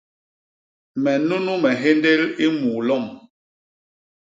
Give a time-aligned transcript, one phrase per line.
[1.01, 3.05] Me nunu me nhéndél i muu lom.